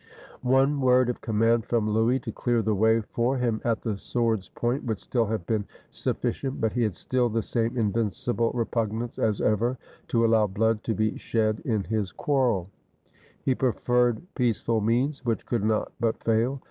[0.41, 4.49] One word of command from Louis to clear the way for him at the sword's
[4.49, 9.19] point would still have been suflS cient; but he had still the same invincible repugnance
[9.19, 9.77] as ever
[10.07, 12.67] to allow blood to be shed in his quarrel.
[13.45, 16.59] He 301 FRANCE preferred peaceful means, which could not but fail.